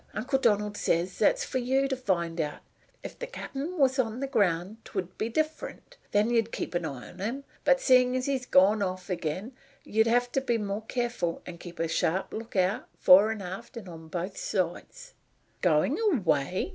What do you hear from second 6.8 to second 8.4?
eye on him; but, seein' as he